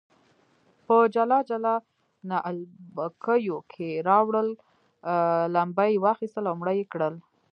[0.85, 1.75] په جلا جلا
[2.29, 4.49] نعلبکیو کې راوړل،
[5.55, 7.15] لمبه یې واخیستل او مړه یې کړل.